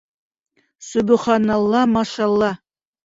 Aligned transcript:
Собоханалла 0.87 1.81
машалла! 1.95 2.51